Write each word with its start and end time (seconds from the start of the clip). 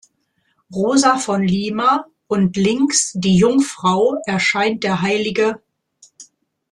Rosa 0.73 1.19
von 1.19 1.43
Lima" 1.43 2.07
und 2.25 2.57
links 2.57 3.11
"Die 3.13 3.37
Jungfrau 3.37 4.15
erscheint 4.25 4.83
der 4.83 5.03
Hl. 5.03 5.59